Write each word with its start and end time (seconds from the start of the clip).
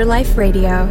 Afterlife 0.00 0.38
Radio. 0.38 0.66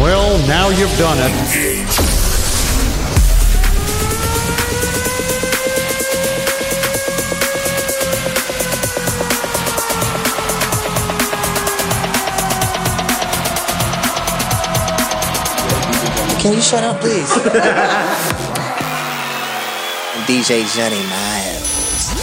well, 0.00 0.46
now 0.46 0.68
you've 0.68 0.96
done 0.96 1.18
it. 1.18 2.05
Can 16.46 16.54
you 16.54 16.62
shut 16.62 16.84
up, 16.84 17.00
please? 17.00 17.28
DJ 20.28 20.62
Jonney 20.76 21.02
Miles. 21.10 22.14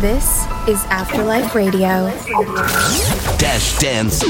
This 0.00 0.46
is 0.68 0.84
Afterlife 0.84 1.56
Radio. 1.56 2.08
Dash 3.36 3.76
Dance 3.80 4.22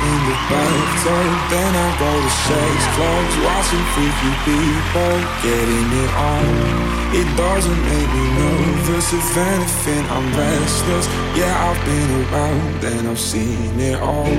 in 0.00 0.18
the 0.28 0.36
bathtub, 0.48 1.30
then 1.52 1.72
I 1.76 1.88
go 2.00 2.10
to 2.10 2.32
sex 2.48 2.76
clubs, 2.96 3.34
watching 3.44 3.84
freaky 3.92 4.32
people 4.48 5.14
getting 5.44 5.88
it 6.02 6.10
on. 6.16 7.00
It 7.12 7.26
doesn't 7.36 7.82
make 7.90 8.08
me 8.08 8.24
nervous. 8.38 9.12
If 9.12 9.36
anything, 9.36 10.04
I'm 10.06 10.26
restless. 10.32 11.06
Yeah, 11.36 11.52
I've 11.66 11.84
been 11.84 12.10
around 12.22 12.84
and 12.84 13.08
I've 13.08 13.18
seen 13.18 13.80
it 13.80 14.00
all. 14.00 14.30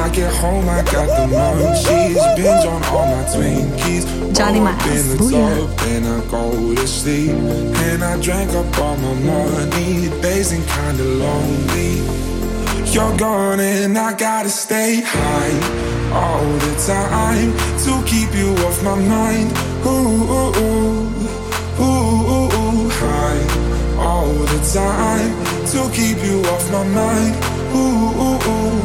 I 0.00 0.08
get 0.08 0.32
home, 0.34 0.66
I 0.68 0.82
got 0.82 1.06
the 1.06 1.26
munchies, 1.34 2.36
binge 2.36 2.64
on 2.64 2.82
all 2.84 3.06
my 3.06 3.24
Twinkies. 3.28 4.34
Jonney 4.34 4.60
Miles. 4.60 4.82
In 4.86 5.16
the 5.16 5.30
tub, 5.30 5.78
then 5.80 6.06
I 6.06 6.24
go 6.30 6.74
to 6.74 6.86
sleep, 6.88 7.30
and 7.30 8.02
I 8.02 8.18
drank 8.20 8.50
up 8.52 8.78
all 8.78 8.96
my 8.96 9.14
money. 9.14 10.08
Days 10.22 10.52
ain't 10.52 10.66
kinda 10.66 11.04
lonely. 11.04 12.23
You're 12.94 13.16
gone 13.16 13.58
and 13.58 13.98
I 13.98 14.12
gotta 14.12 14.48
stay 14.48 15.02
high 15.04 15.54
all 16.14 16.46
the 16.62 16.74
time 16.86 17.50
to 17.82 17.92
keep 18.08 18.32
you 18.32 18.54
off 18.64 18.84
my 18.84 18.94
mind. 18.94 19.50
Ooh, 19.82 19.90
ooh, 19.90 20.62
ooh, 20.62 21.10
ooh, 21.82 22.54
ooh, 22.54 22.88
high 22.94 23.42
all 23.98 24.30
the 24.30 24.60
time 24.70 25.34
to 25.74 25.90
keep 25.90 26.22
you 26.22 26.38
off 26.54 26.70
my 26.70 26.86
mind. 26.94 27.34
Ooh, 27.74 28.14
ooh, 28.14 28.38
ooh, 28.54 28.78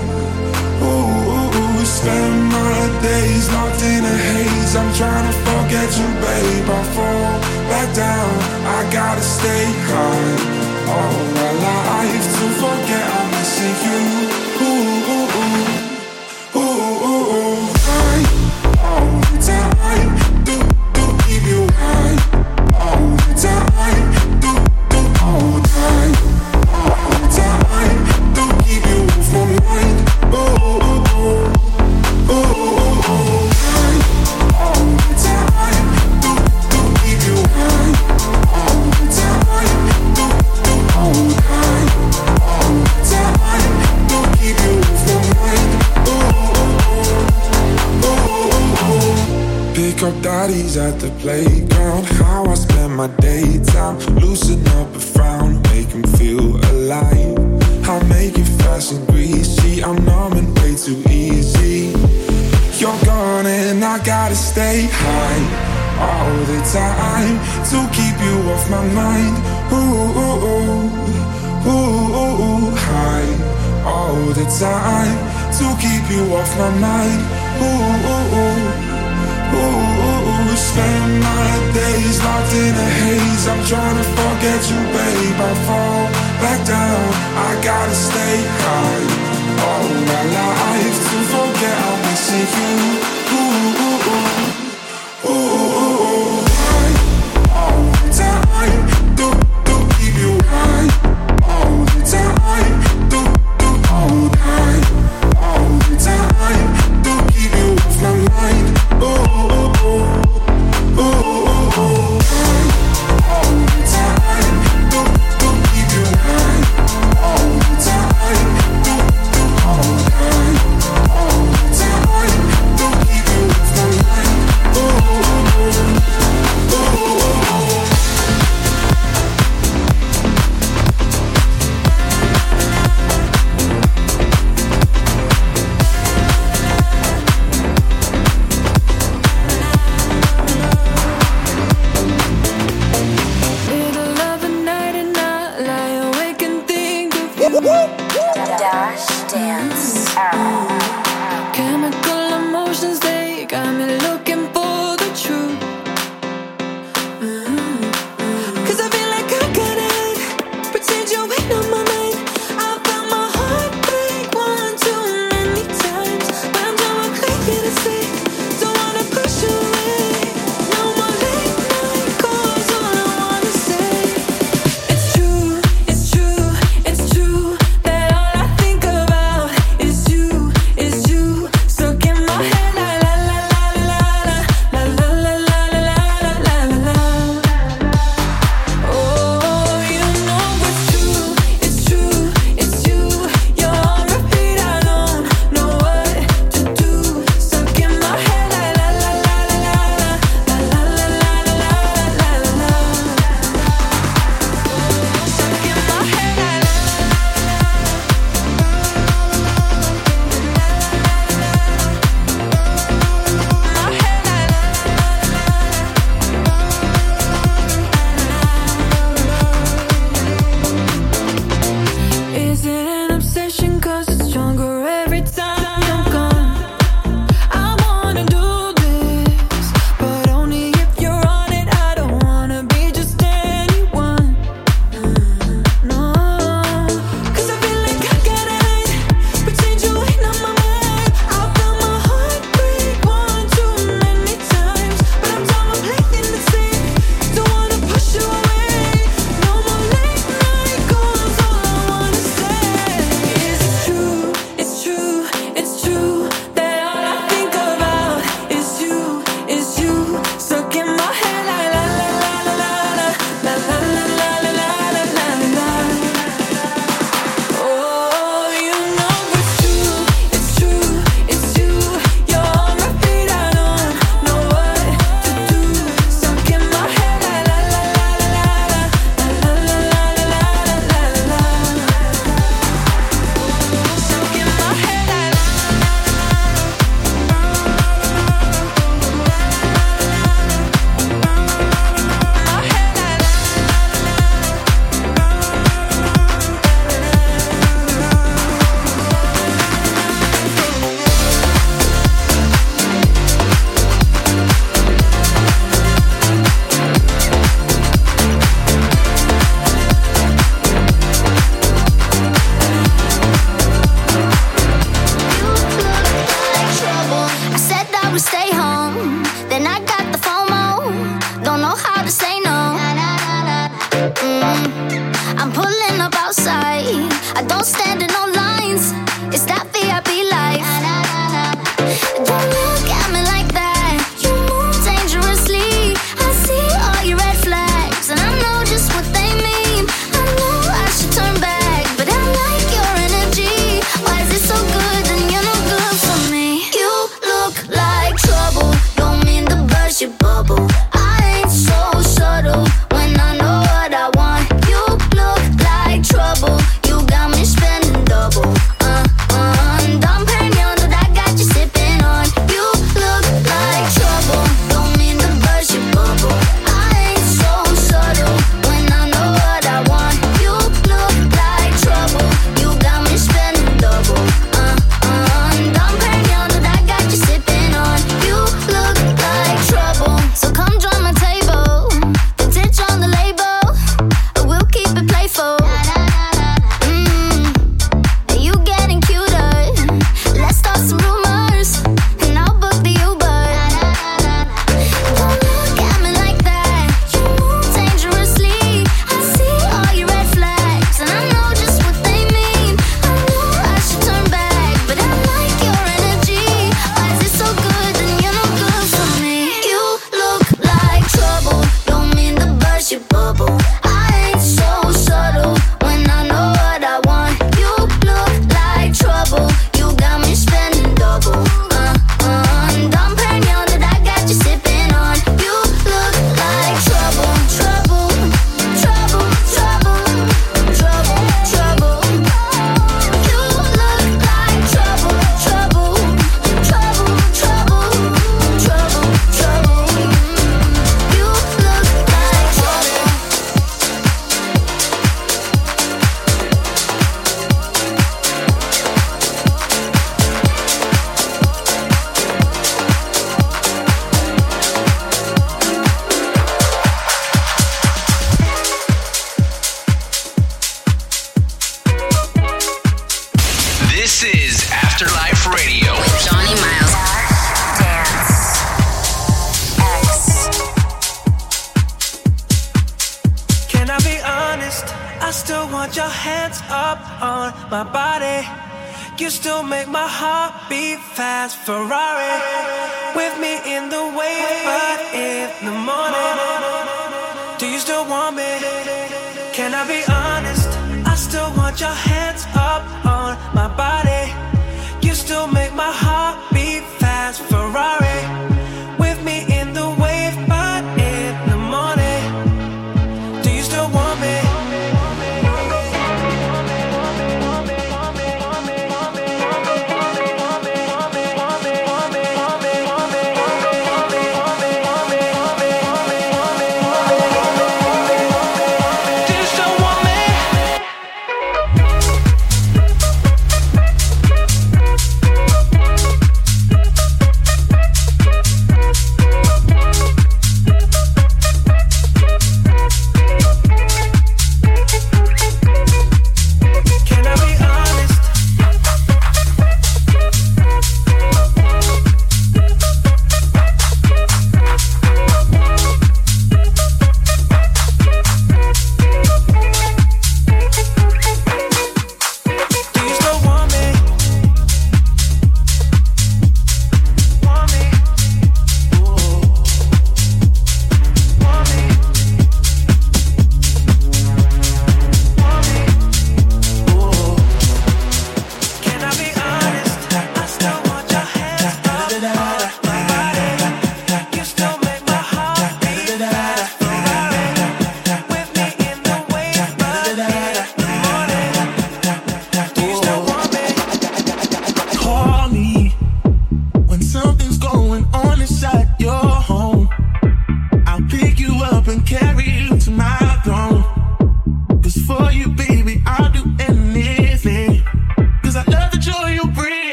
ooh, 0.81 1.13
ooh, 1.29 1.59
ooh. 1.61 1.85
Spend 1.85 2.45
my 2.49 3.01
days 3.03 3.45
locked 3.53 3.83
in 3.83 4.03
a 4.03 4.17
haze. 4.25 4.75
I'm 4.75 4.91
trying 4.95 5.27
to 5.29 5.35
forget 5.45 5.89
you, 5.99 6.09
babe. 6.25 6.65
I 6.65 6.81
fall 6.97 7.29
back 7.69 7.95
down. 7.95 8.33
I 8.73 8.89
gotta 8.91 9.21
stay 9.21 9.65
high 9.85 10.69
all 10.97 11.19
my 11.37 11.51
life 11.61 12.25
to 12.37 12.45
forget 12.57 13.05
I'm 13.05 13.38
missing 13.61 13.91
you. 13.91 14.98
Off 76.33 76.51
my 76.57 76.69
mind. 76.79 77.21
Ooh, 77.61 78.09
ooh, 78.13 78.37
ooh. 78.37 78.89
Ooh, 79.49 79.65
ooh, 80.05 80.31
ooh, 80.31 80.55
spend 80.55 81.11
my 81.23 81.49
days 81.73 82.17
locked 82.23 82.53
in 82.53 82.73
a 82.75 82.89
haze. 83.01 83.47
I'm 83.47 83.61
trying 83.65 83.97
to 83.97 84.05
forget 84.17 84.61
you, 84.69 84.79
babe. 84.93 85.39
I 85.49 85.53
fall 85.65 86.03
back 86.41 86.59
down. 86.65 87.05
I 87.47 87.49
gotta 87.63 87.95
stay 87.95 88.35
high 88.63 89.29
all 89.65 89.89
my 90.11 90.23
life 90.39 90.97
to 91.09 91.17
forget 91.33 91.77
I'm 91.89 91.99
missing 92.05 92.49
you. 92.57 92.73
Ooh, 93.33 93.83
ooh, 93.85 94.09
ooh, 94.13 94.48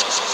Thank 0.00 0.22
you. 0.22 0.27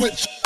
switch. 0.00 0.39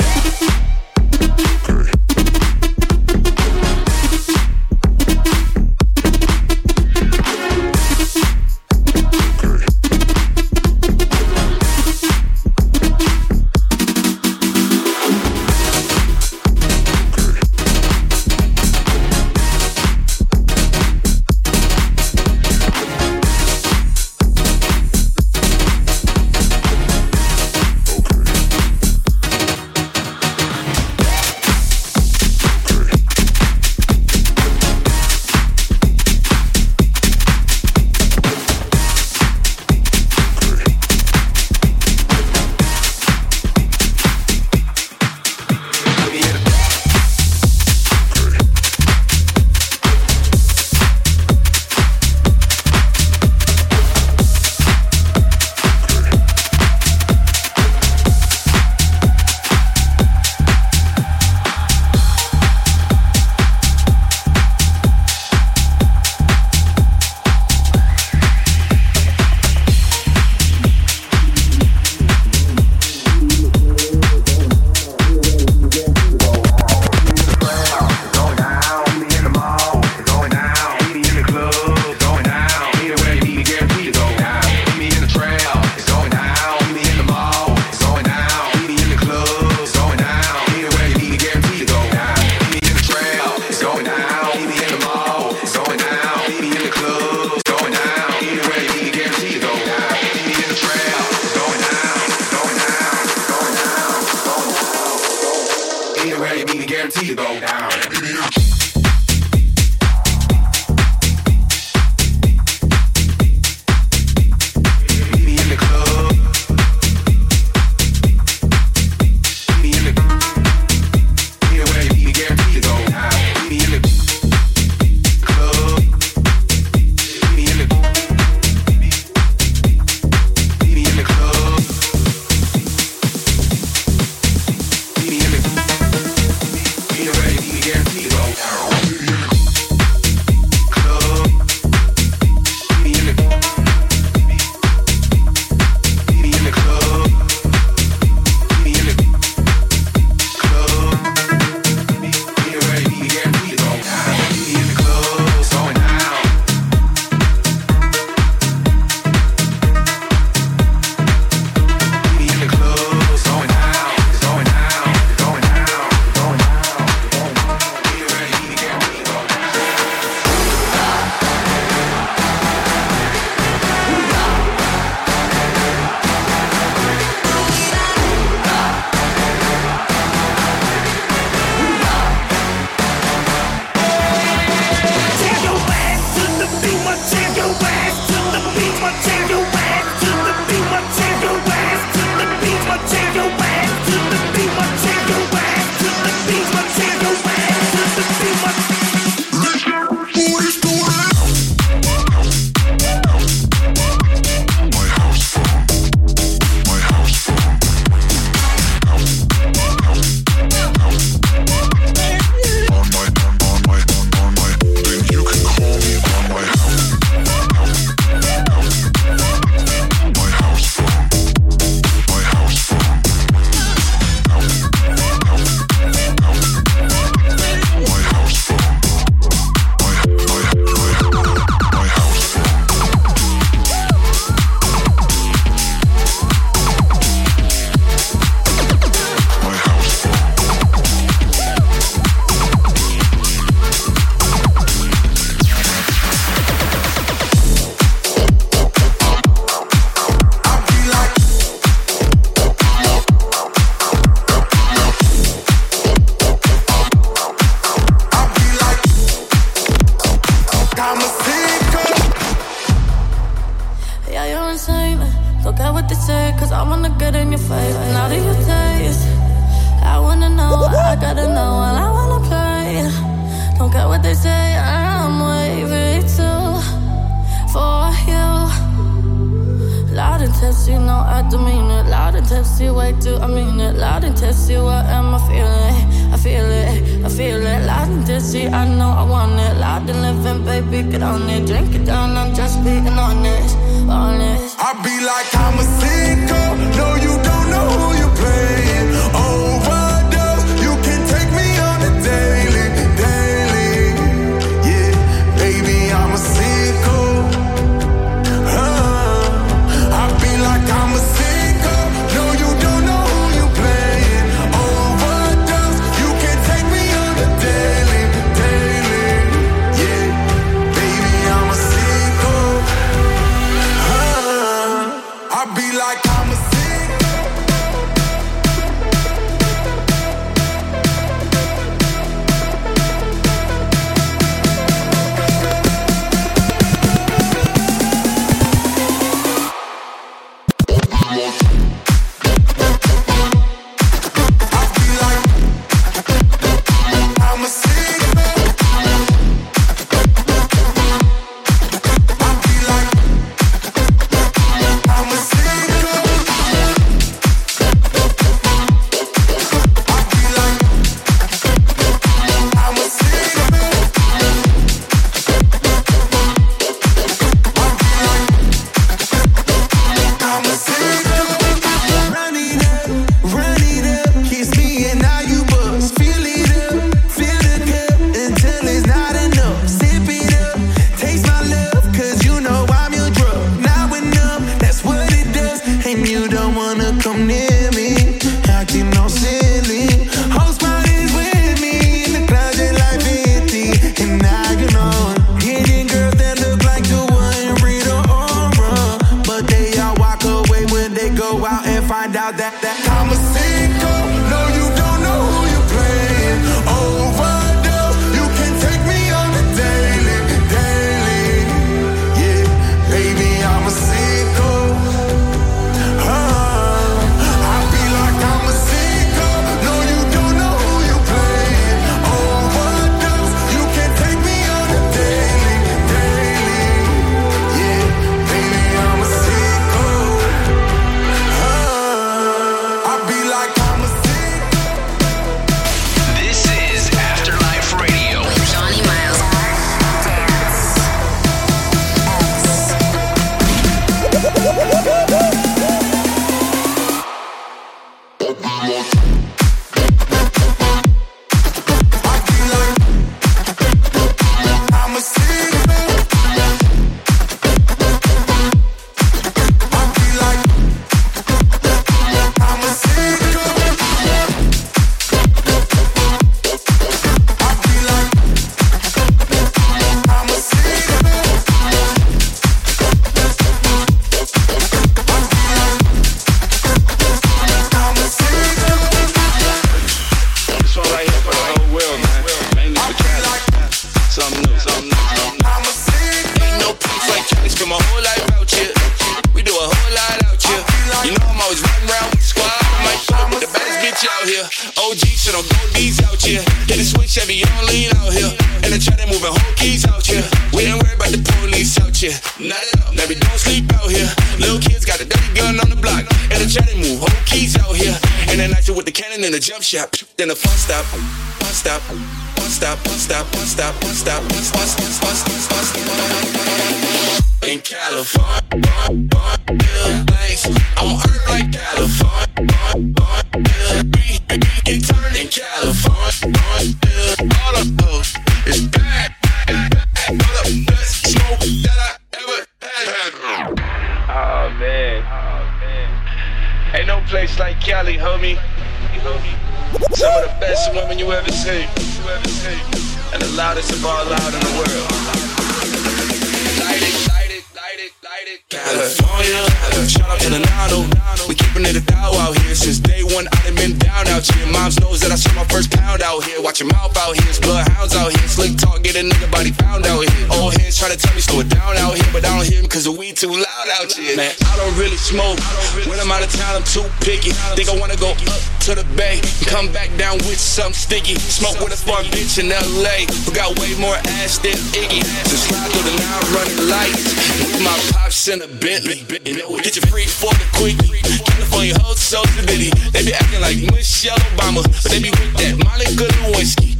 sticky. 570.85 571.17
Smoke 571.17 571.57
with 571.59 571.73
a 571.73 571.81
fun 571.81 572.05
bitch 572.13 572.37
in 572.37 572.53
LA. 572.53 573.09
We 573.25 573.33
got 573.33 573.57
way 573.57 573.73
more 573.81 573.97
ass 574.21 574.37
than 574.37 574.53
Iggy. 574.77 575.01
Just 575.25 575.49
slide 575.49 575.65
through 575.73 575.89
the 575.89 575.95
nine 575.97 576.25
running 576.29 576.61
lights. 576.69 577.09
With 577.41 577.65
my 577.65 577.73
pops 577.89 578.27
in 578.29 578.41
a 578.45 578.47
Bentley. 578.47 579.01
Get 579.01 579.75
your 579.75 579.85
free 579.89 580.05
for 580.05 580.29
the 580.37 580.45
quickie. 580.53 581.01
California 581.25 581.73
hoes 581.81 581.97
so 581.97 582.21
diddy. 582.45 582.69
They 582.93 583.03
be 583.03 583.13
acting 583.13 583.41
like 583.41 583.57
Michelle 583.73 584.17
Obama. 584.37 584.61
But 584.61 584.91
they 584.93 585.01
be 585.01 585.09
with 585.09 585.33
that 585.41 585.57
Monica 585.65 586.05
Lewinsky. 586.21 586.77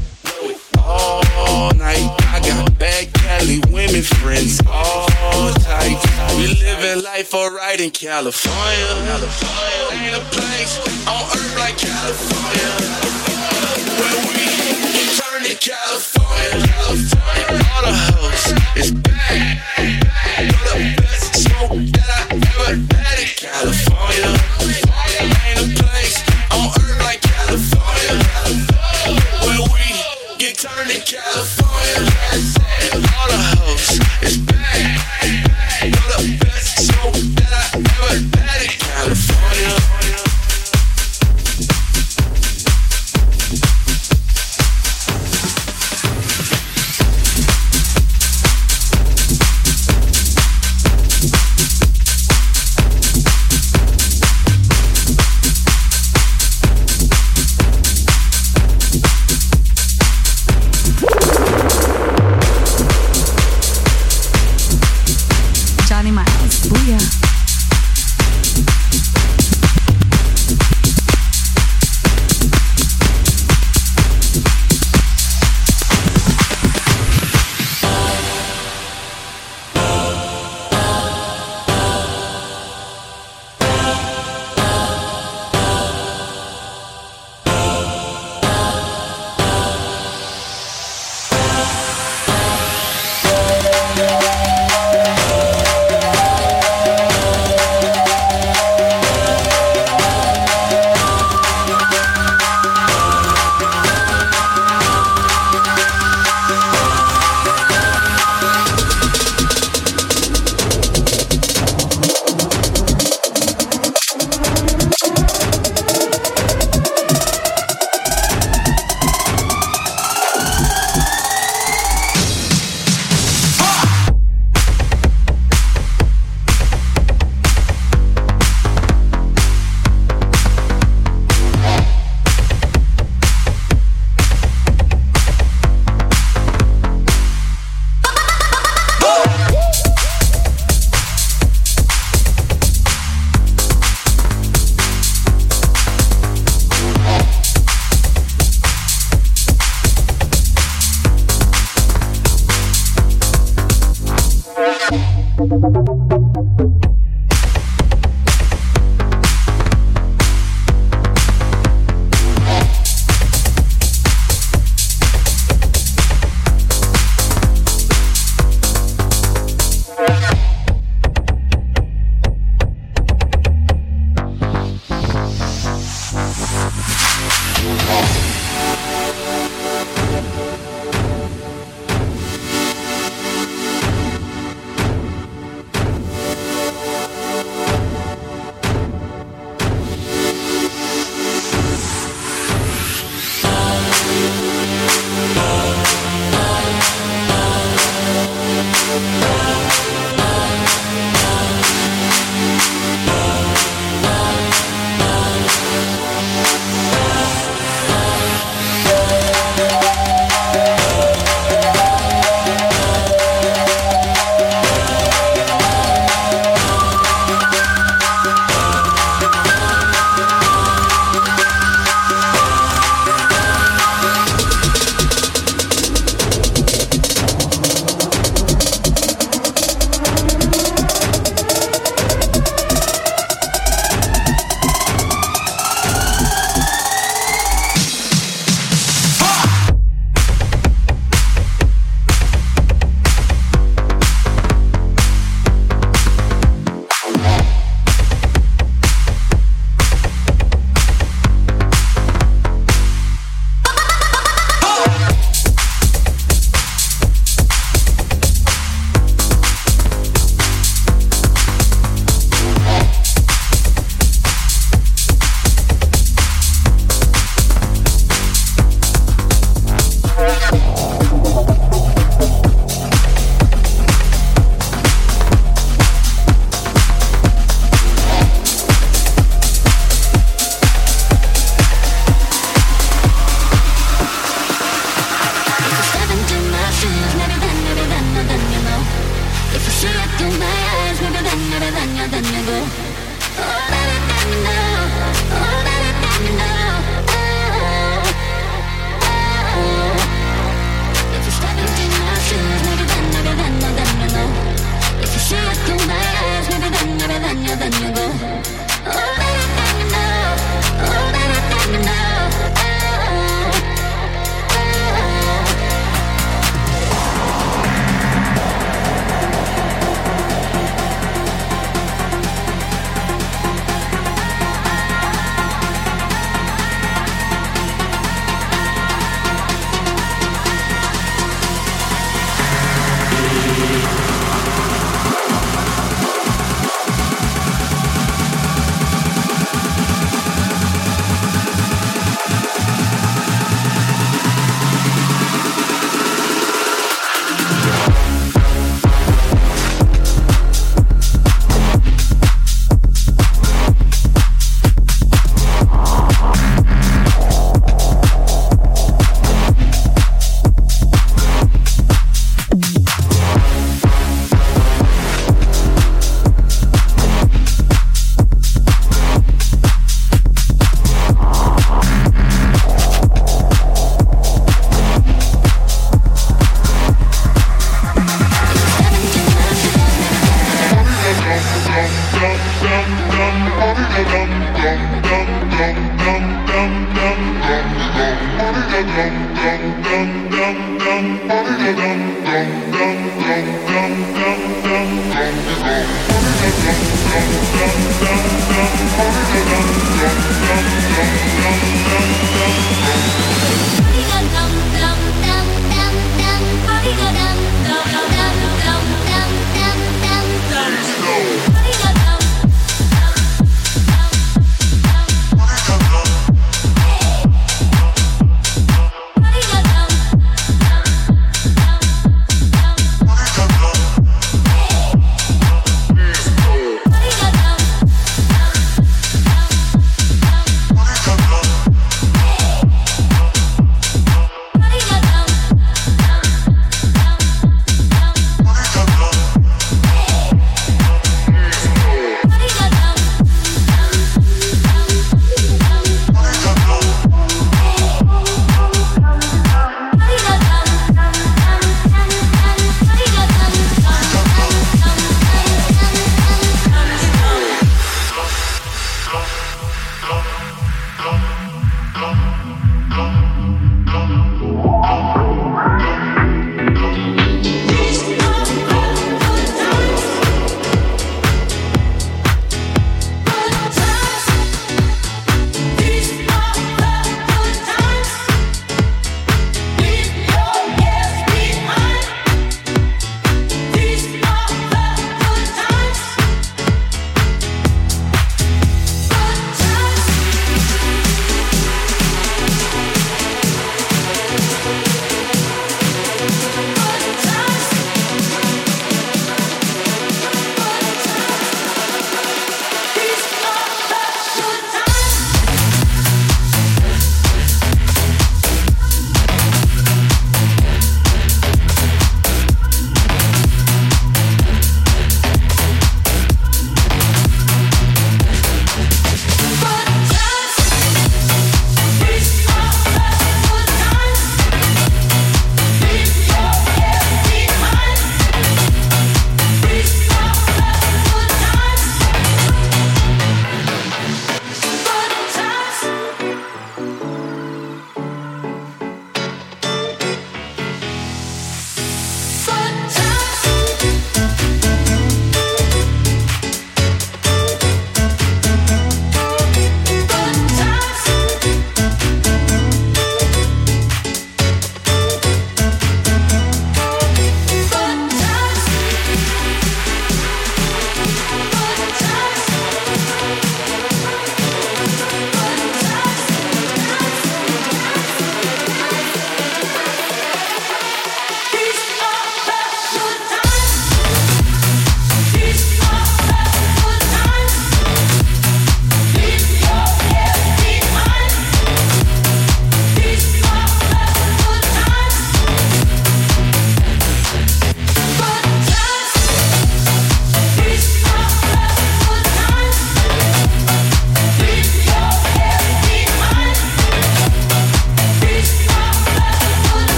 All 0.86 1.74
night, 1.74 2.06
I 2.30 2.40
got 2.46 2.78
bad 2.78 3.12
Cali 3.12 3.60
women 3.74 4.04
friends, 4.04 4.62
all 4.70 5.08
types. 5.66 6.06
We 6.38 6.46
living 6.62 7.04
life 7.04 7.34
alright 7.34 7.82
in 7.82 7.90
California. 7.90 8.86
California. 9.10 9.98
Ain't 9.98 10.16
a 10.16 10.24
place 10.30 10.78
on 11.08 11.24
earth 11.34 11.58
like 11.58 11.78
California. 11.80 13.05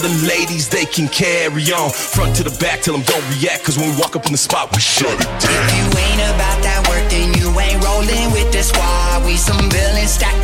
The 0.00 0.08
ladies, 0.26 0.66
they 0.70 0.86
can 0.86 1.08
carry 1.08 1.60
on. 1.76 1.90
Front 1.90 2.36
to 2.36 2.42
the 2.42 2.56
back, 2.56 2.80
tell 2.80 2.96
them 2.96 3.04
don't 3.04 3.20
react, 3.36 3.64
cause 3.64 3.76
when 3.76 3.92
we 3.92 4.00
walk 4.00 4.16
up 4.16 4.24
in 4.24 4.32
the 4.32 4.40
spot, 4.40 4.72
we 4.72 4.80
shut 4.80 5.12
it 5.12 5.28
down. 5.44 5.52
If 5.52 5.76
you 5.76 5.84
ain't 5.92 6.24
about 6.32 6.56
that 6.64 6.80
work, 6.88 7.04
then 7.12 7.36
you 7.36 7.52
ain't 7.60 7.84
rolling 7.84 8.32
with 8.32 8.48
the 8.48 8.64
squad. 8.64 9.28
We 9.28 9.36
some 9.36 9.68
villains 9.68 10.16
stacked 10.16 10.39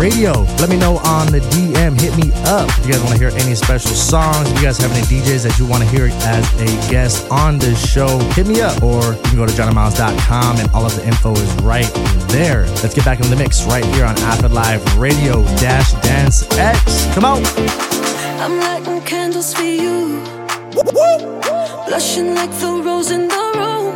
Radio. 0.00 0.32
Let 0.56 0.70
me 0.70 0.78
know 0.78 0.96
on 1.04 1.26
the 1.26 1.40
DM. 1.52 2.00
Hit 2.00 2.16
me 2.16 2.32
up 2.46 2.70
if 2.78 2.86
you 2.86 2.92
guys 2.92 3.02
want 3.02 3.12
to 3.12 3.18
hear 3.18 3.28
any 3.36 3.54
special 3.54 3.90
songs. 3.90 4.50
If 4.50 4.56
you 4.56 4.64
guys 4.64 4.78
have 4.78 4.90
any 4.92 5.02
DJs 5.02 5.42
that 5.42 5.58
you 5.58 5.66
want 5.66 5.82
to 5.82 5.88
hear 5.90 6.06
as 6.06 6.50
a 6.58 6.90
guest 6.90 7.30
on 7.30 7.58
the 7.58 7.74
show, 7.74 8.18
hit 8.32 8.46
me 8.46 8.62
up 8.62 8.82
or 8.82 9.02
you 9.12 9.20
can 9.24 9.36
go 9.36 9.44
to 9.44 9.52
jonneymiles.com 9.52 10.56
and 10.56 10.70
all 10.70 10.86
of 10.86 10.96
the 10.96 11.06
info 11.06 11.32
is 11.32 11.52
right 11.56 11.90
there. 12.28 12.64
Let's 12.80 12.94
get 12.94 13.04
back 13.04 13.20
in 13.20 13.28
the 13.28 13.36
mix 13.36 13.62
right 13.64 13.84
here 13.94 14.06
on 14.06 14.16
After 14.20 14.48
Life 14.48 14.82
Radio 14.96 15.44
Dash 15.60 15.92
Dance 16.00 16.50
X. 16.56 17.04
Come 17.12 17.26
on. 17.26 17.44
I'm 18.40 18.58
lighting 18.58 19.02
candles 19.02 19.52
for 19.52 19.64
you. 19.64 20.24
Blushing 21.86 22.34
like 22.34 22.52
the 22.52 22.82
rose 22.82 23.10
in 23.10 23.28
the 23.28 23.52
room. 23.54 23.94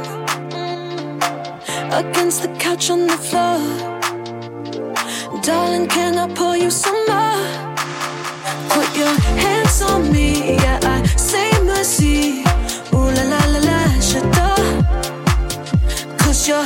Against 1.95 2.43
the 2.43 2.49
couch 2.59 2.91
on 2.91 3.07
the 3.07 3.17
floor. 3.17 3.94
Darling, 5.45 5.87
can 5.89 6.17
I 6.17 6.27
pull 6.35 6.57
you 6.57 6.71
some 6.71 6.97
more? 7.07 7.75
Put 8.71 8.97
your 8.97 9.15
hands 9.45 9.83
on 9.83 10.11
me, 10.11 10.55
yeah, 10.55 10.81
I 10.83 11.05
say 11.19 11.51
mercy. 11.65 12.45
Ooh 12.95 13.11
la 13.17 13.25
la 13.33 13.43
la 13.53 13.61
la, 13.69 13.81
j'adore. 14.01 14.85
Cause 16.17 16.49
you're 16.49 16.65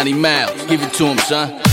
Jonney 0.00 0.14
Miles, 0.14 0.64
give 0.64 0.82
it 0.82 0.94
to 0.94 1.08
him, 1.08 1.18
son. 1.18 1.69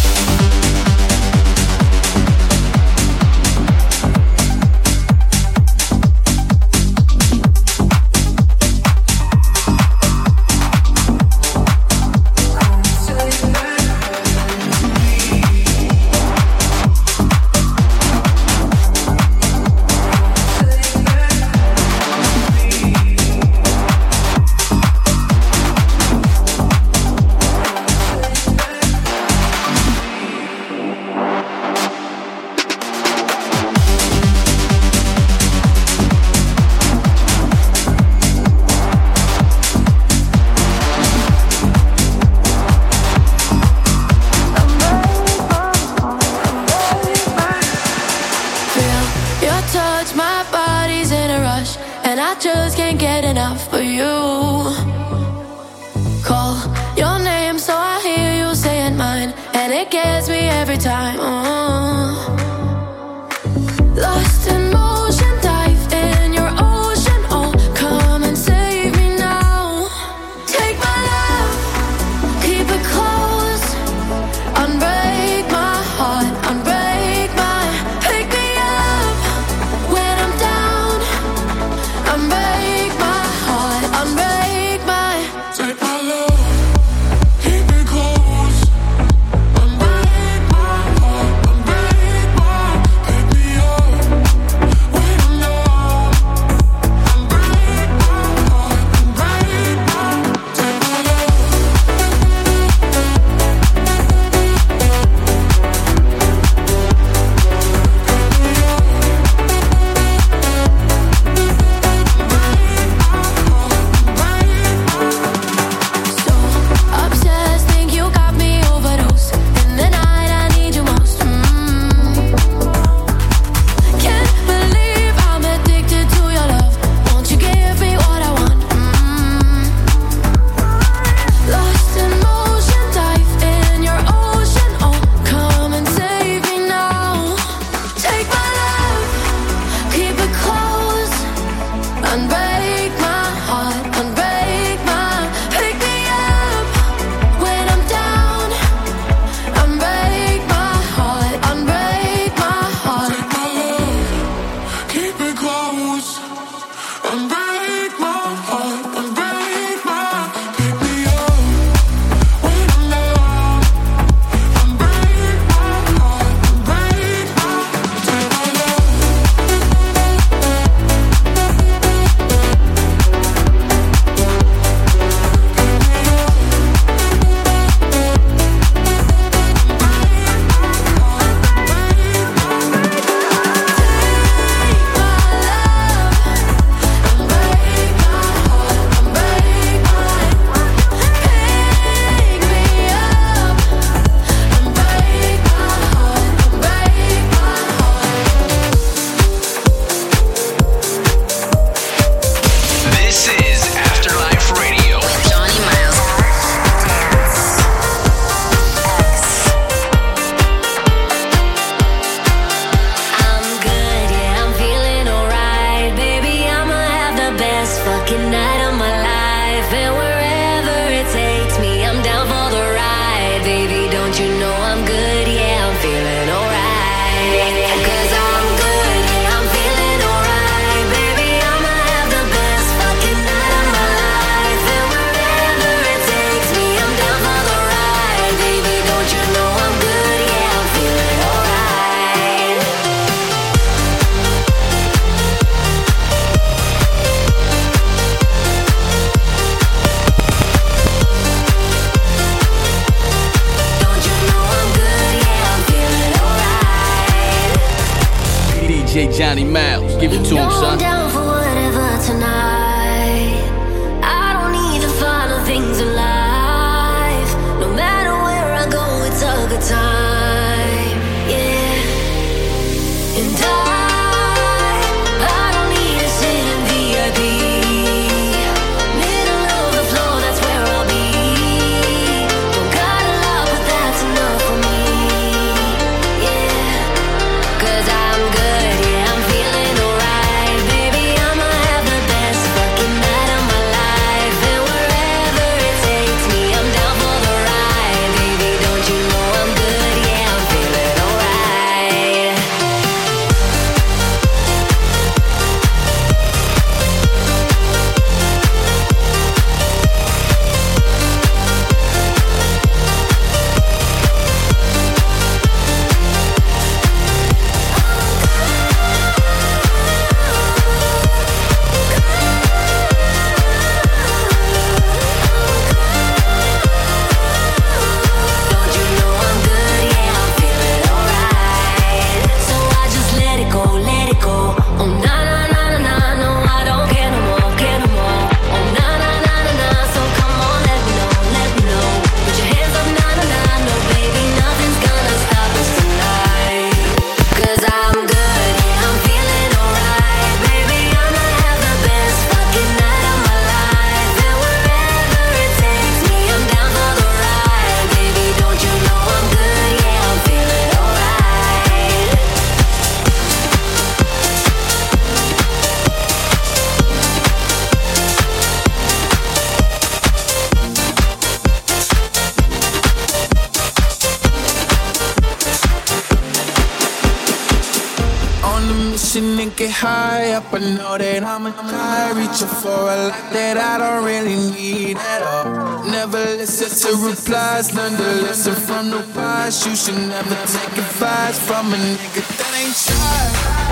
I 381.59 382.11
reach 382.15 382.43
for 382.61 382.69
a 382.69 383.07
life 383.09 383.33
that 383.33 383.57
I 383.57 383.79
don't 383.79 384.05
really 384.05 384.35
need 384.51 384.97
at 384.97 385.23
all. 385.23 385.83
Never 385.85 386.19
listen 386.37 386.69
to 386.69 387.07
replies, 387.07 387.73
learn 387.73 387.97
to 387.97 388.11
listen 388.21 388.53
from 388.53 388.91
the 388.91 389.03
wise. 389.15 389.65
You 389.65 389.75
should 389.75 389.95
never 389.95 390.35
take 390.45 390.77
advice 390.77 391.39
from 391.47 391.73
a 391.73 391.77
nigga 391.77 392.21
that 392.37 392.53
ain't 392.61 392.75
tried. 392.75 393.66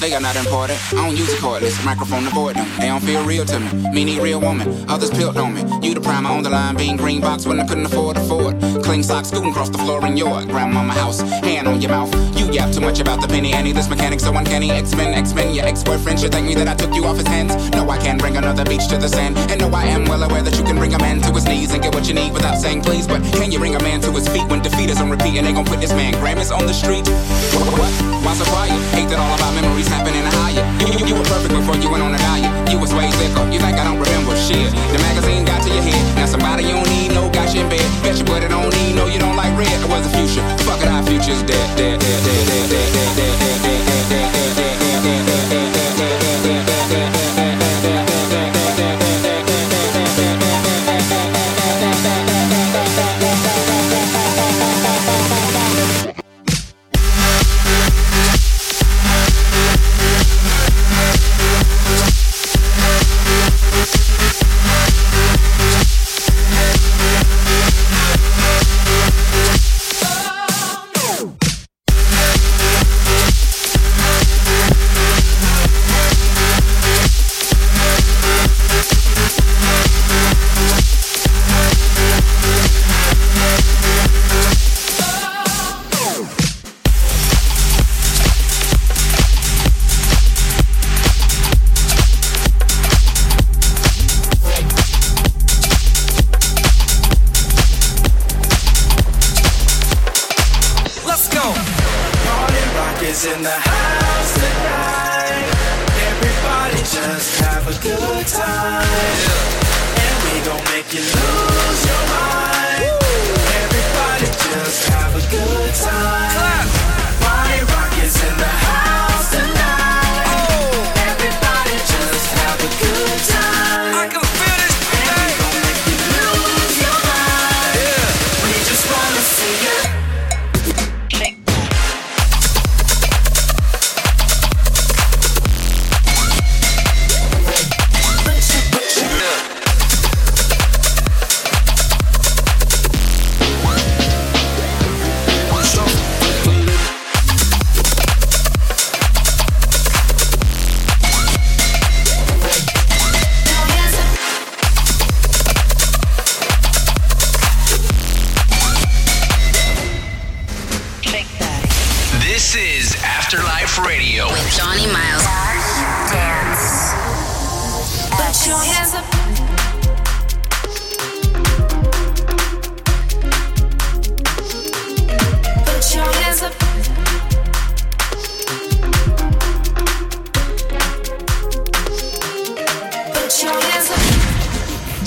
They 0.00 0.12
are 0.12 0.20
not 0.20 0.36
important. 0.36 0.78
I 0.92 0.94
don't 0.94 1.16
use 1.16 1.32
a 1.32 1.36
cordless 1.38 1.84
microphone 1.84 2.22
to 2.22 2.28
avoid 2.28 2.54
them. 2.54 2.68
They 2.78 2.86
don't 2.86 3.02
feel 3.02 3.24
real 3.24 3.44
to 3.44 3.58
me. 3.58 3.90
Me 3.90 4.04
need 4.04 4.20
real 4.20 4.40
woman. 4.40 4.88
Others 4.88 5.10
built 5.10 5.36
on 5.36 5.52
me. 5.52 5.62
You 5.82 5.94
the 5.94 6.00
primer 6.00 6.30
on 6.30 6.44
the 6.44 6.50
line, 6.50 6.76
being 6.76 6.96
green 6.96 7.20
box 7.20 7.44
when 7.44 7.58
I 7.58 7.66
couldn't 7.66 7.86
afford 7.86 8.16
afford. 8.16 8.60
Clean 8.84 9.02
socks 9.02 9.28
scooting 9.28 9.50
across 9.50 9.68
the 9.68 9.78
floor 9.78 10.06
in 10.06 10.16
your 10.16 10.44
grandmama 10.44 10.92
house. 10.92 11.20
Hand 11.42 11.66
on 11.66 11.80
your 11.80 11.90
mouth. 11.90 12.14
You 12.38 12.52
yap 12.52 12.72
too 12.72 12.80
much 12.80 13.00
about 13.00 13.20
the 13.20 13.26
penny 13.26 13.52
Annie. 13.52 13.72
This 13.72 13.88
mechanic 13.88 14.20
so 14.20 14.32
uncanny. 14.32 14.70
X-Men, 14.70 15.12
X-Men. 15.14 15.54
Your 15.54 15.66
ex-boyfriend 15.66 16.20
should 16.20 16.30
thank 16.30 16.46
me 16.46 16.54
that 16.54 16.68
I 16.68 16.74
took 16.74 16.94
you 16.94 17.04
off 17.04 17.16
his 17.16 17.26
hands. 17.26 17.52
No, 17.70 17.90
I 17.90 17.98
can't 17.98 18.20
bring 18.20 18.36
another 18.36 18.64
beach 18.64 18.86
to 18.88 18.96
the 18.96 19.08
sand. 19.08 19.36
And 19.50 19.60
no, 19.60 19.68
I 19.70 19.86
am 19.86 20.04
well 20.04 20.22
aware 20.22 20.42
that 20.42 20.56
you 20.56 20.62
can 20.62 20.76
bring 20.76 20.94
a 20.94 20.98
man 20.98 21.20
to 21.22 21.32
his 21.32 21.46
knees 21.46 21.72
and 21.74 21.82
get 21.82 21.96
what 21.96 22.06
you 22.06 22.14
need 22.14 22.32
without 22.32 22.58
saying 22.58 22.82
please. 22.82 23.08
But 23.08 23.22
can 23.34 23.50
you 23.50 23.58
bring 23.58 23.74
a 23.74 23.82
man 23.82 24.00
to 24.02 24.12
his 24.12 24.28
feet 24.28 24.46
when 24.48 24.62
defeat 24.62 24.90
is 24.90 25.00
on 25.00 25.10
repeat 25.10 25.36
and 25.36 25.46
they 25.46 25.52
gon' 25.52 25.64
put 25.64 25.80
this 25.80 25.92
man 25.92 26.14
Grammys 26.14 26.56
on 26.56 26.64
the 26.64 26.74
street? 26.74 27.08
What? 27.74 27.90
Why 28.22 28.34
so? 28.34 28.44
Hate 28.94 29.08
that 29.10 29.18
all 29.18 29.34
of 29.34 29.42
our 29.42 29.52
memories 29.60 29.88
happen 29.88 30.14
in 30.14 30.24
a 30.24 30.30
higher. 30.30 30.45
You, 30.56 30.88
you, 30.88 31.06
you 31.12 31.14
were 31.14 31.28
perfect 31.28 31.52
before 31.52 31.76
you 31.76 31.90
went 31.90 32.02
on 32.02 32.14
a 32.14 32.18
diet. 32.18 32.48
You 32.72 32.78
was 32.78 32.92
way 32.94 33.10
thicker. 33.20 33.44
You 33.52 33.60
think 33.60 33.76
I 33.76 33.84
don't 33.84 34.00
remember 34.00 34.36
shit? 34.36 34.72
The 34.92 34.98
magazine 35.04 35.44
got 35.44 35.62
to 35.62 35.68
your 35.68 35.82
head. 35.82 36.16
Now 36.16 36.26
somebody 36.26 36.64
you 36.64 36.72
don't 36.72 36.88
need, 36.88 37.12
no 37.12 37.28
got 37.30 37.54
you 37.54 37.60
in 37.60 37.68
bed. 37.68 37.84
Bet 38.02 38.16
you 38.18 38.24
but 38.24 38.42
it 38.42 38.48
don't 38.48 38.72
need, 38.72 38.94
no 38.96 39.06
you 39.06 39.18
don't 39.18 39.36
like 39.36 39.52
red. 39.58 39.68
It 39.68 39.88
was 39.88 40.08
the 40.08 40.12
future. 40.16 40.44
Fuck 40.64 40.80
it, 40.80 40.88
our 40.88 41.02
future's 41.02 41.42
dead, 41.42 41.66
dead, 41.76 42.00
dead, 42.00 42.20
dead, 42.24 42.44
dead, 42.48 42.68
dead, 42.70 42.88
dead, 42.92 43.16
dead, 43.16 43.36
dead, 43.36 43.76
dead, 43.84 43.96
dead, 44.08 44.32
dead, 44.56 44.78
dead, 45.04 45.50
dead, 45.50 45.56
Let's 45.56 45.65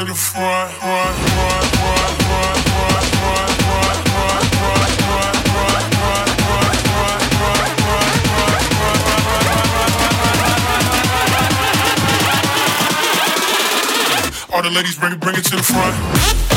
to 0.00 0.06
the 0.06 0.14
front, 0.14 0.72
front, 0.72 1.16
front, 1.28 1.66
front, 1.76 2.22
front. 2.22 2.60
All 14.52 14.62
the 14.62 14.70
ladies 14.70 14.96
bring 14.98 15.12
it, 15.12 15.20
bring 15.20 15.36
it 15.36 15.44
to 15.44 15.56
the 15.56 15.62
front. 15.62 16.49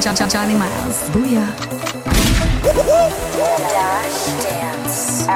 Jonney 0.00 0.54
Miles. 0.58 1.08
Booyah. 1.10 1.46
Dash 3.58 4.26
Dance. 4.42 5.26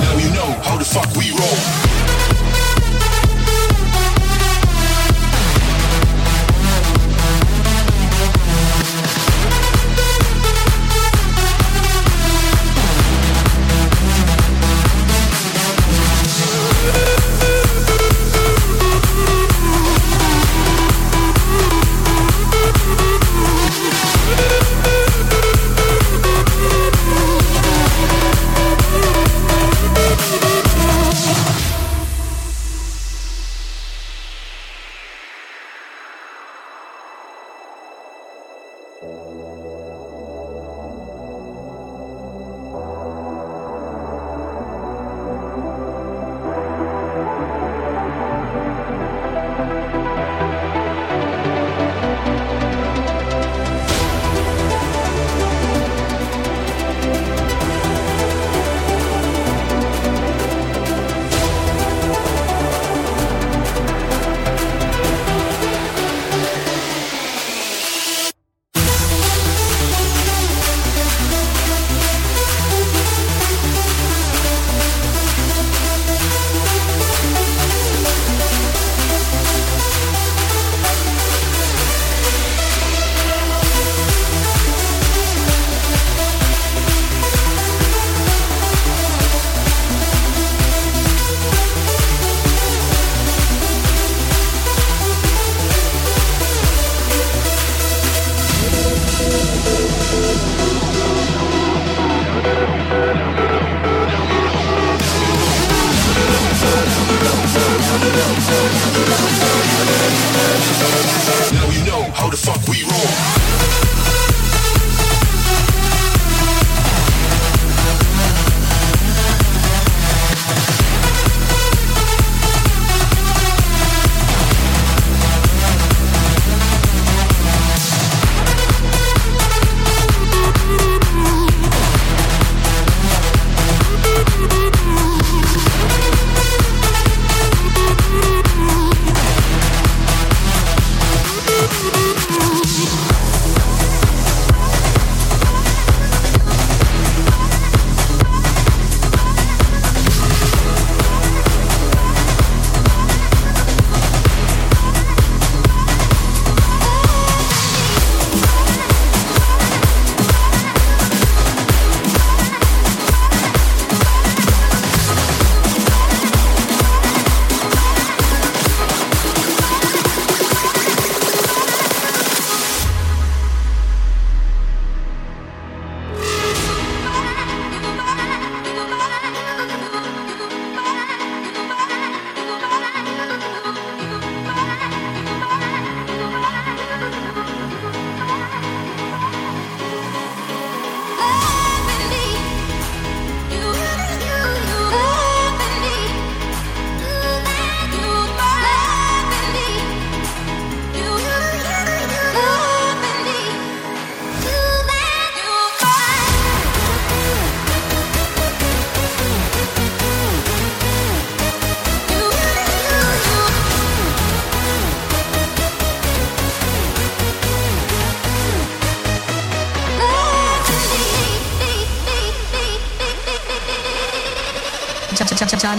Now 0.00 0.16
you 0.18 0.30
know 0.32 0.52
how 0.62 0.76
the 0.76 0.84
fuck 0.84 1.16
we 1.16 1.30
roll. 1.30 1.83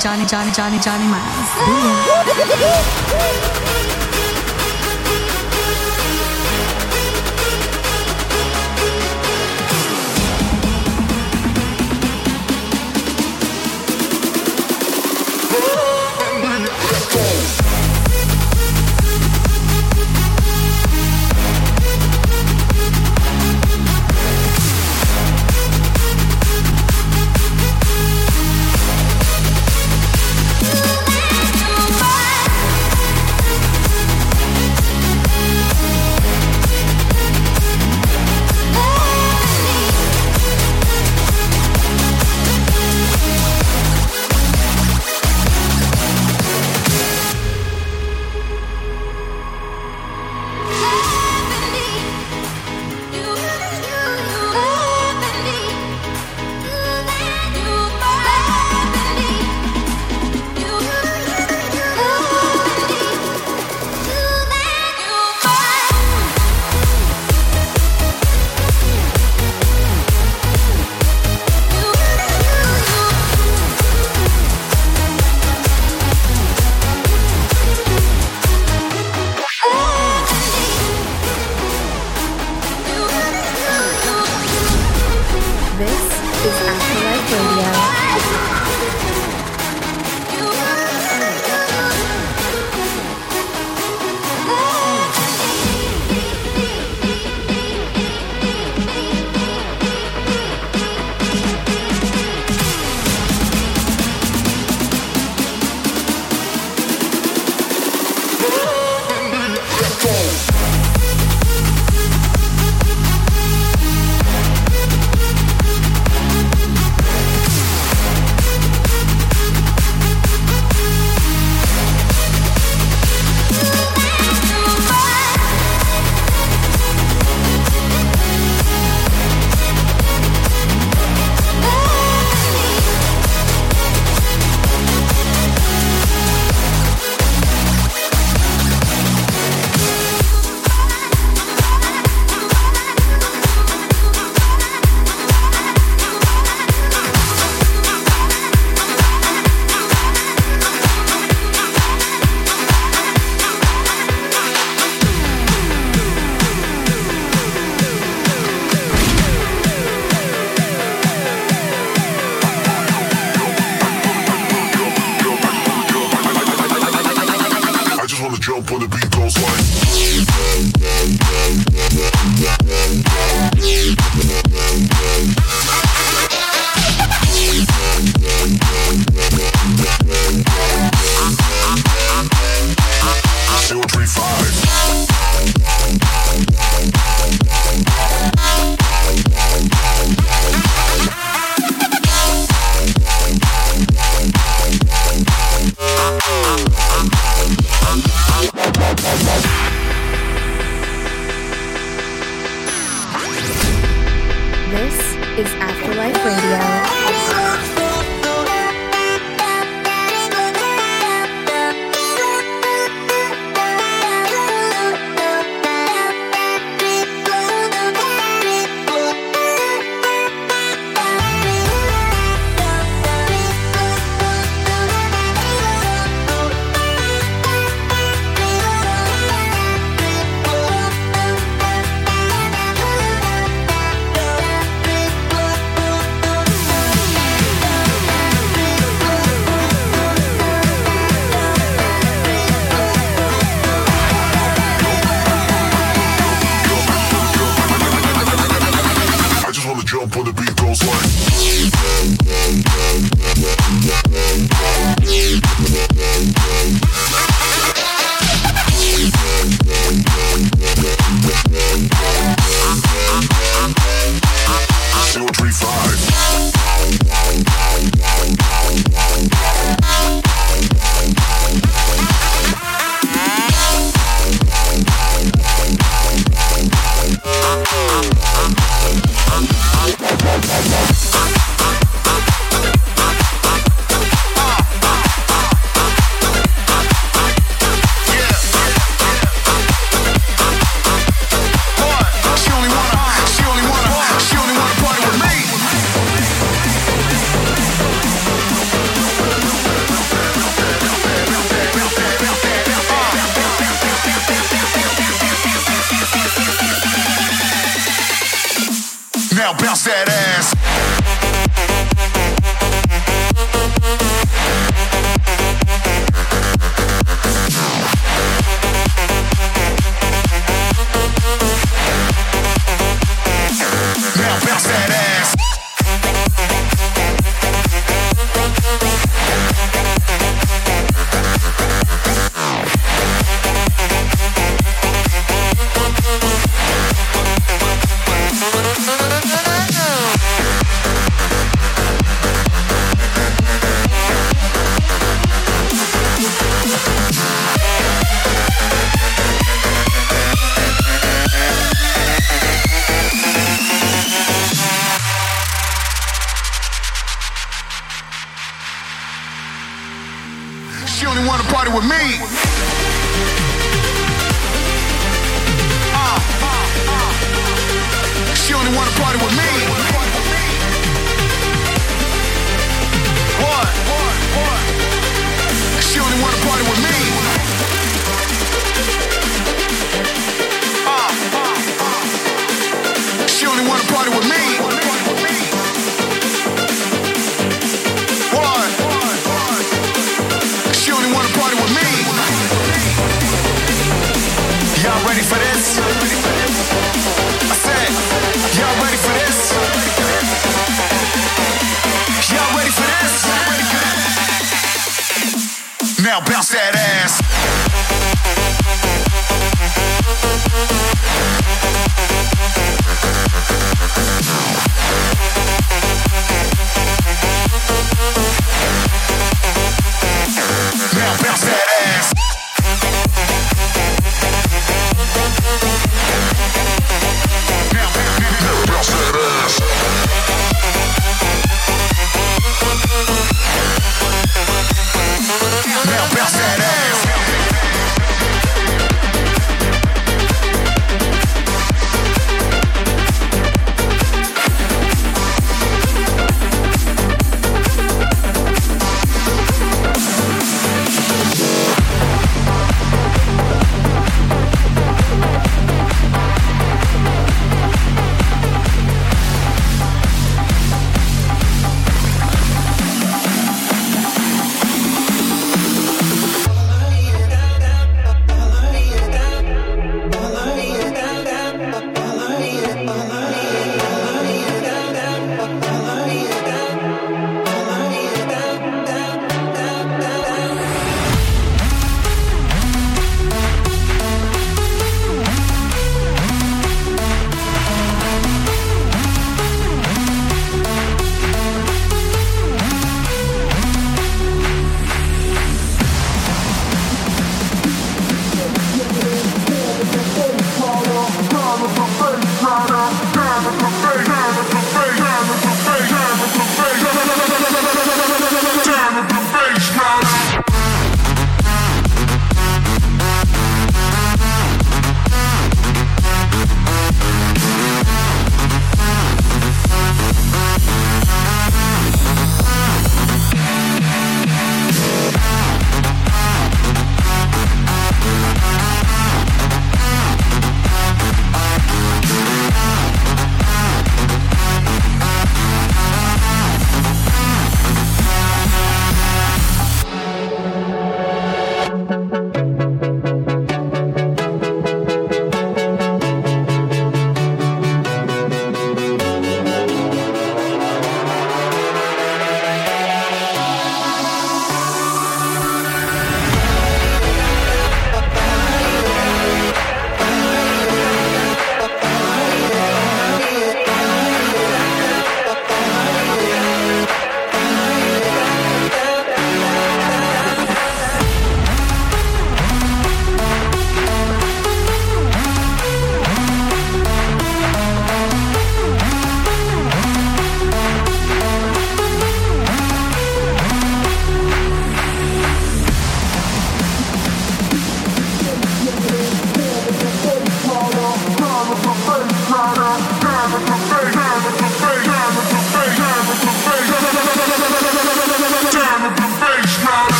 Johnny, 0.00 0.24
Johnny, 0.24 0.50
Johnny, 0.50 0.78
Johnny, 0.78 1.06
Miles. 1.06 1.50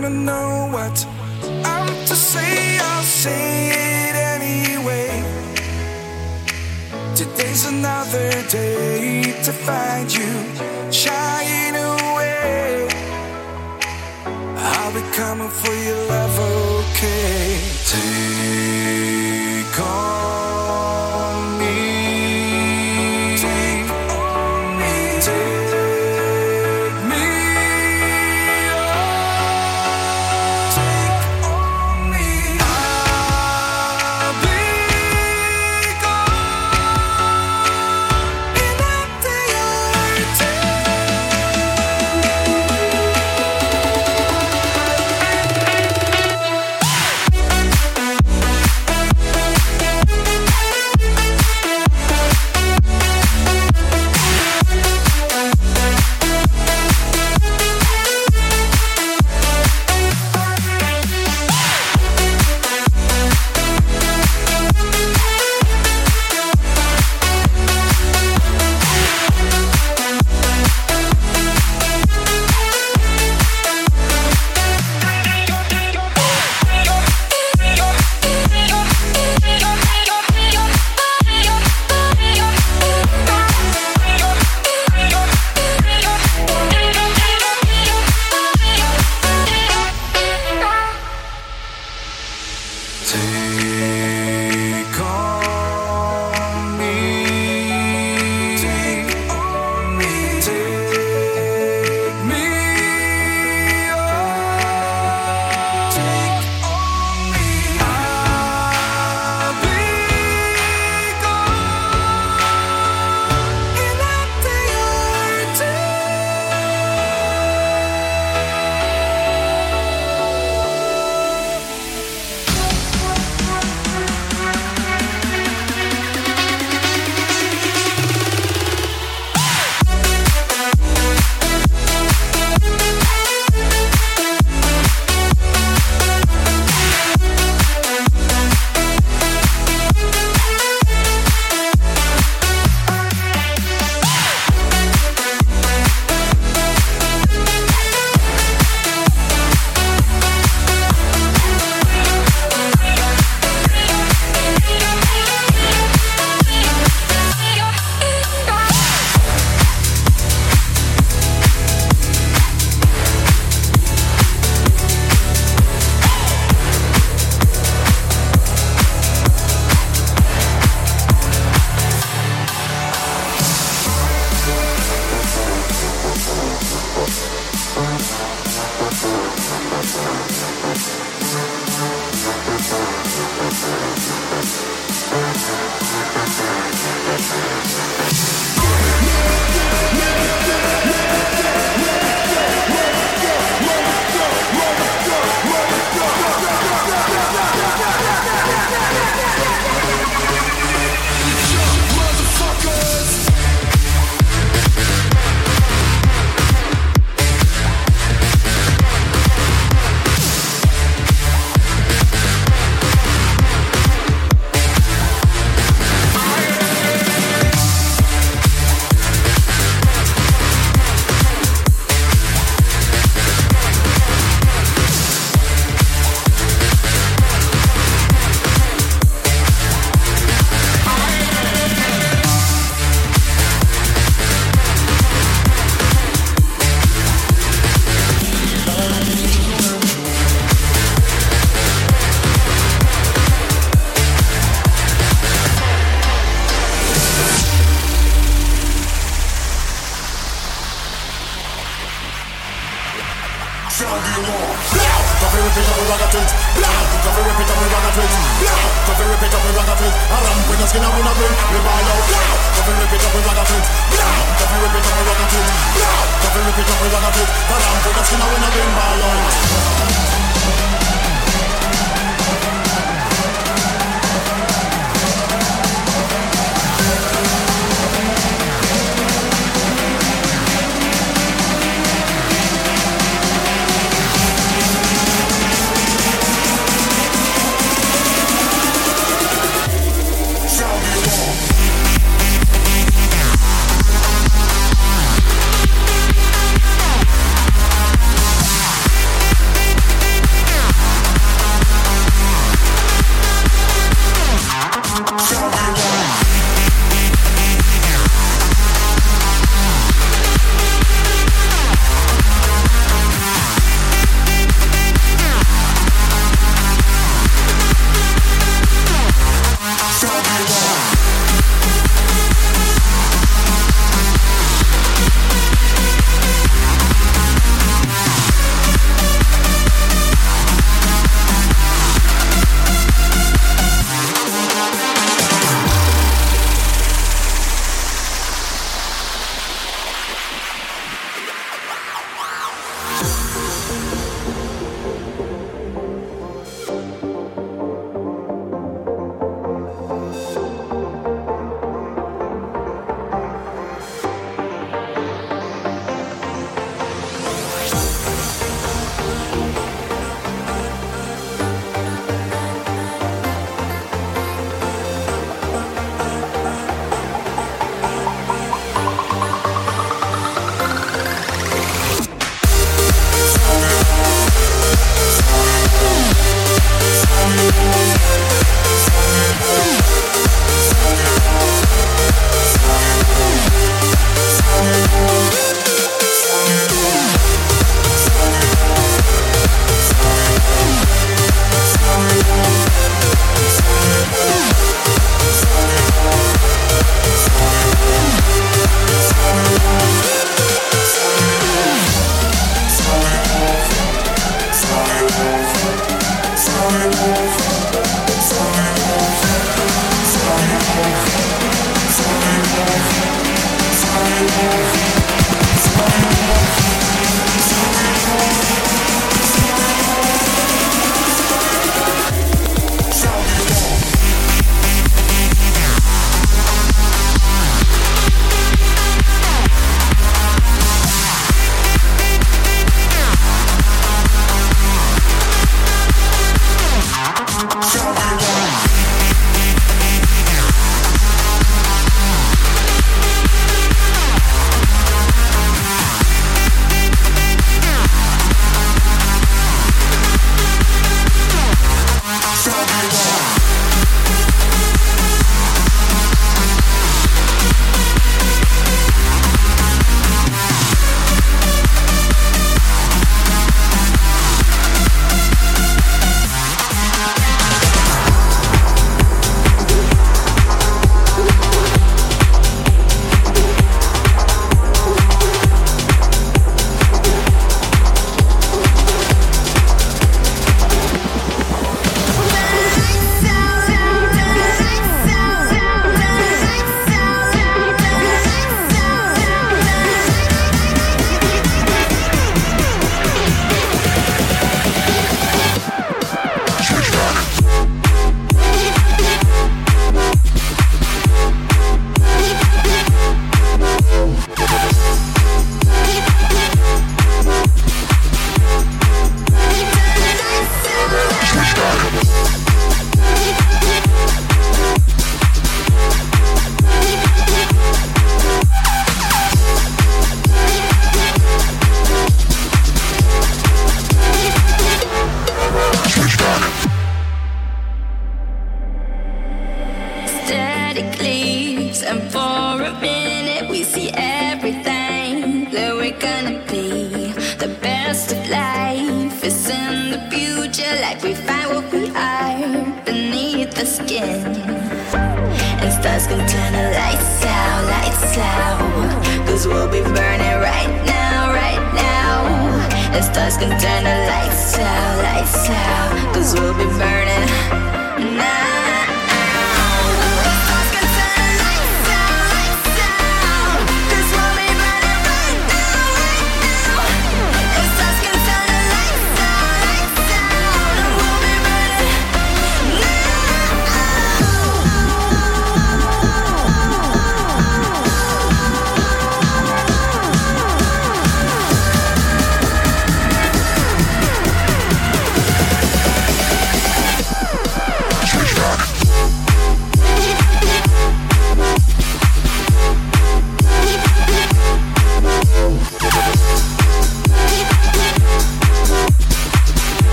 I 0.00 0.02
don't 0.04 0.24
know 0.24 0.70
what 0.72 1.06
I'm 1.62 1.86
to 2.06 2.16
say, 2.16 2.78
I'll 2.78 3.02
say 3.02 3.68
it 4.08 4.16
anyway. 4.16 5.10
Today's 7.14 7.66
another 7.66 8.30
day 8.48 9.34
to 9.44 9.52
find 9.52 10.10
you 10.10 10.32
shying 10.90 11.76
away. 11.76 12.88
I'll 14.56 14.94
be 14.94 15.02
coming 15.12 15.50
for 15.50 15.74
your 15.74 16.02
love, 16.08 16.38
okay? 16.88 17.60
Take 17.92 19.80
on 19.80 20.19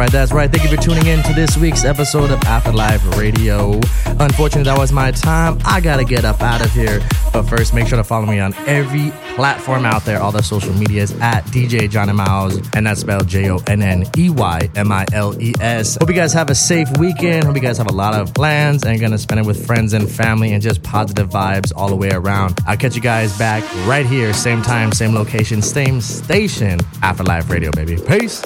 right, 0.00 0.10
that's 0.12 0.32
right. 0.32 0.50
Thank 0.50 0.64
you 0.64 0.74
for 0.74 0.82
tuning 0.82 1.06
in 1.08 1.22
to 1.24 1.34
this 1.34 1.58
week's 1.58 1.84
episode 1.84 2.30
of 2.30 2.42
After 2.44 2.72
Life 2.72 3.04
Radio. 3.18 3.78
Unfortunately, 4.06 4.62
that 4.62 4.78
was 4.78 4.92
my 4.92 5.10
time. 5.10 5.58
I 5.62 5.82
gotta 5.82 6.04
get 6.04 6.24
up 6.24 6.40
out 6.40 6.64
of 6.64 6.72
here. 6.72 7.06
But 7.34 7.42
first, 7.42 7.74
make 7.74 7.86
sure 7.86 7.98
to 7.98 8.04
follow 8.04 8.24
me 8.24 8.40
on 8.40 8.54
every 8.66 9.10
platform 9.34 9.84
out 9.84 10.06
there, 10.06 10.18
all 10.18 10.32
the 10.32 10.42
social 10.42 10.72
medias 10.72 11.12
at 11.20 11.44
DJ 11.46 11.90
Jonney 11.90 12.14
Miles, 12.14 12.58
and 12.74 12.86
that's 12.86 13.02
spelled 13.02 13.28
J 13.28 13.50
O 13.50 13.58
N 13.66 13.82
N 13.82 14.06
E 14.16 14.30
Y 14.30 14.70
M 14.74 14.90
I 14.90 15.04
L 15.12 15.38
E 15.38 15.52
S. 15.60 15.96
Hope 15.96 16.08
you 16.08 16.14
guys 16.14 16.32
have 16.32 16.48
a 16.48 16.54
safe 16.54 16.88
weekend. 16.98 17.44
Hope 17.44 17.54
you 17.54 17.60
guys 17.60 17.76
have 17.76 17.90
a 17.90 17.92
lot 17.92 18.14
of 18.14 18.32
plans 18.32 18.84
and 18.84 18.98
gonna 18.98 19.18
spend 19.18 19.40
it 19.40 19.46
with 19.46 19.66
friends 19.66 19.92
and 19.92 20.10
family 20.10 20.52
and 20.54 20.62
just 20.62 20.82
positive 20.82 21.28
vibes 21.28 21.72
all 21.76 21.88
the 21.90 21.96
way 21.96 22.10
around. 22.10 22.58
I'll 22.66 22.78
catch 22.78 22.96
you 22.96 23.02
guys 23.02 23.36
back 23.36 23.62
right 23.86 24.06
here, 24.06 24.32
same 24.32 24.62
time, 24.62 24.92
same 24.92 25.14
location, 25.14 25.60
same 25.60 26.00
station. 26.00 26.80
After 27.02 27.22
Life 27.22 27.50
Radio, 27.50 27.70
baby. 27.70 27.98
Peace. 27.98 28.42